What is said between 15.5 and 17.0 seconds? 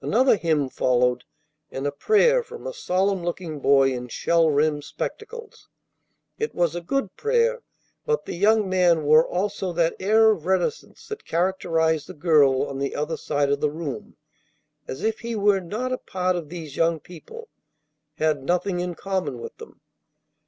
not a part of these young